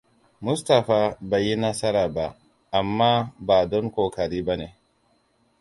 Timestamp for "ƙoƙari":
3.91-4.41